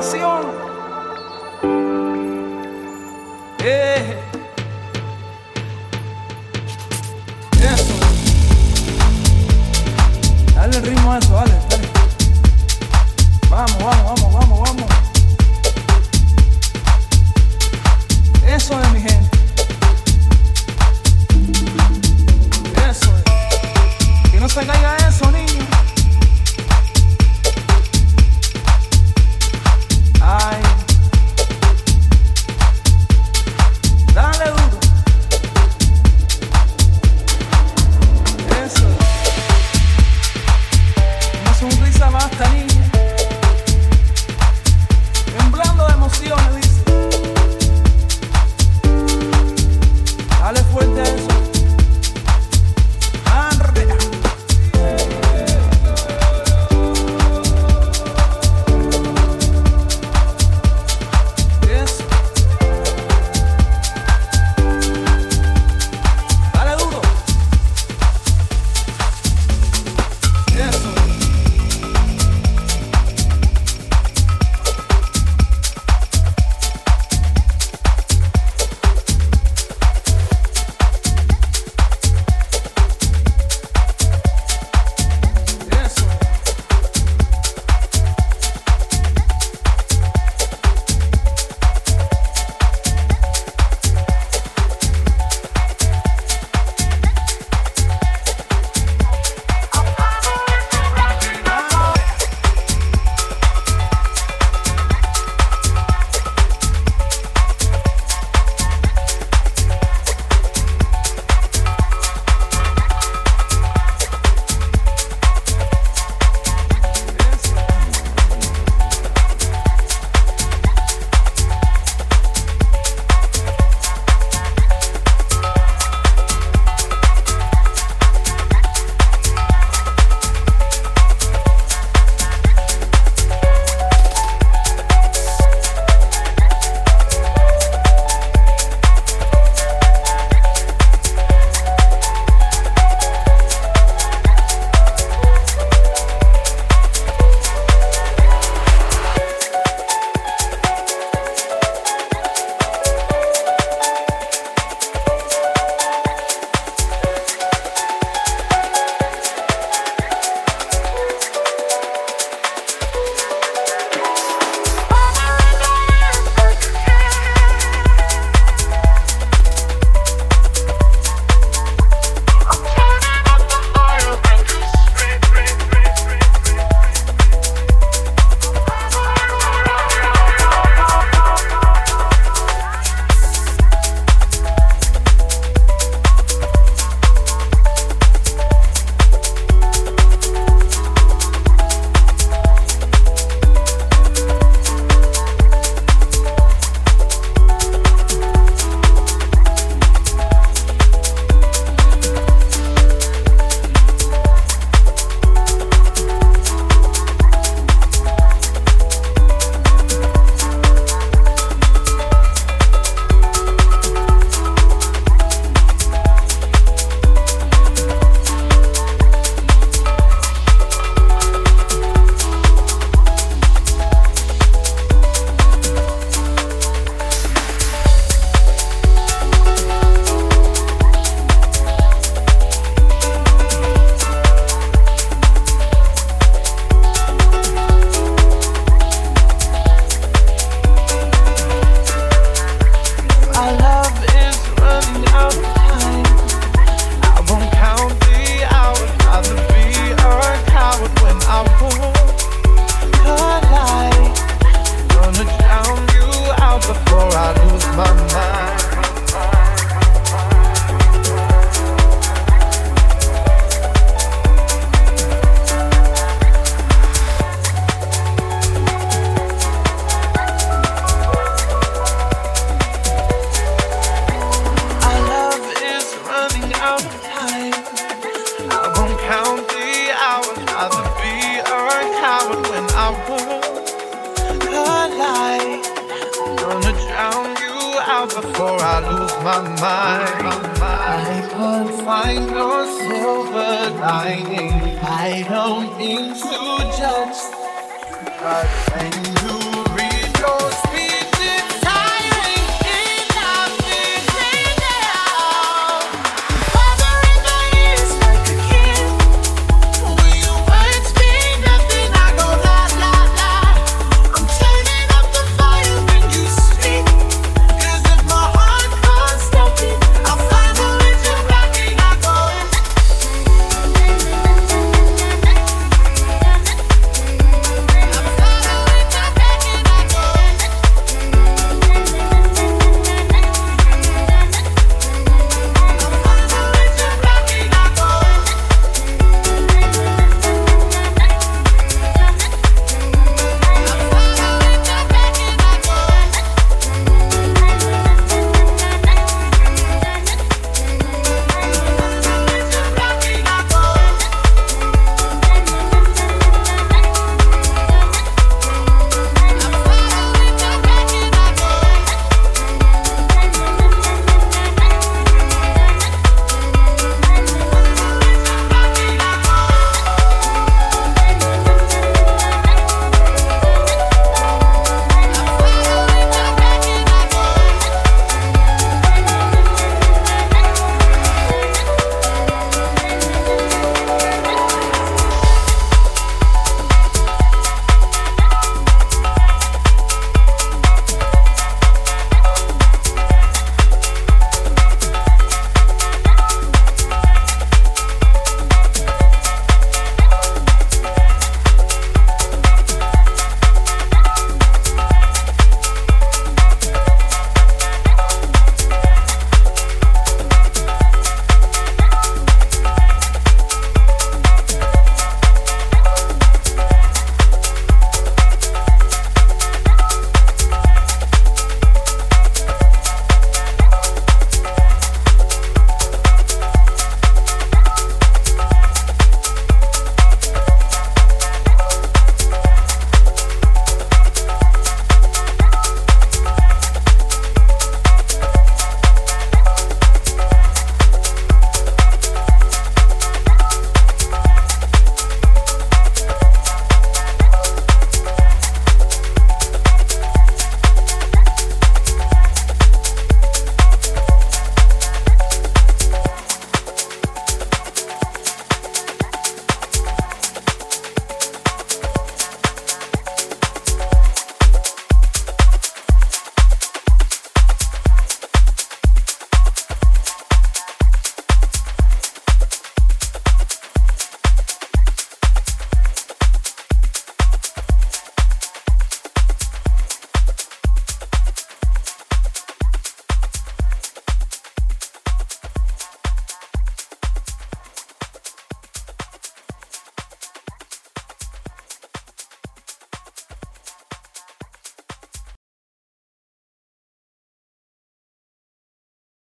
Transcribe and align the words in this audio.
está 0.00 0.18
pago 0.18 0.69